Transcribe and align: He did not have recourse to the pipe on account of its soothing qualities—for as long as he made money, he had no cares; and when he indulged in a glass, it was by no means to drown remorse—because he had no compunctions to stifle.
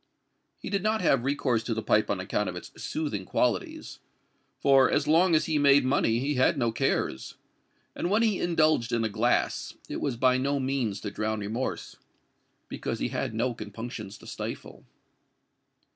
He 0.57 0.71
did 0.71 0.81
not 0.81 1.01
have 1.03 1.23
recourse 1.23 1.61
to 1.63 1.75
the 1.75 1.83
pipe 1.83 2.09
on 2.09 2.19
account 2.19 2.49
of 2.49 2.55
its 2.55 2.71
soothing 2.81 3.23
qualities—for 3.23 4.89
as 4.89 5.07
long 5.07 5.35
as 5.35 5.45
he 5.45 5.59
made 5.59 5.85
money, 5.85 6.17
he 6.17 6.33
had 6.33 6.57
no 6.57 6.71
cares; 6.71 7.35
and 7.95 8.09
when 8.09 8.23
he 8.23 8.39
indulged 8.39 8.91
in 8.91 9.03
a 9.03 9.09
glass, 9.09 9.75
it 9.89 10.01
was 10.01 10.17
by 10.17 10.39
no 10.39 10.59
means 10.59 11.01
to 11.01 11.11
drown 11.11 11.39
remorse—because 11.41 12.97
he 12.97 13.09
had 13.09 13.35
no 13.35 13.53
compunctions 13.53 14.17
to 14.17 14.25
stifle. 14.25 14.85